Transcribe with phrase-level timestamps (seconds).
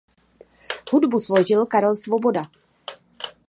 [0.91, 2.45] Hudbu složil Karel Svoboda.